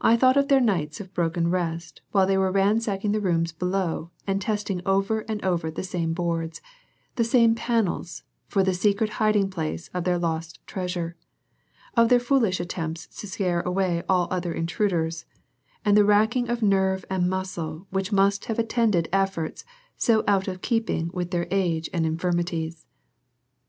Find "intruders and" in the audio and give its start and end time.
14.54-15.96